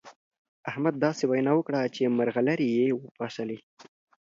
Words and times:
احمد 0.69 0.93
داسې 1.05 1.23
وينا 1.31 1.51
وکړه 1.55 1.79
چې 1.95 2.13
مرغلرې 2.17 2.67
يې 2.77 2.87
وپاشلې. 3.01 3.57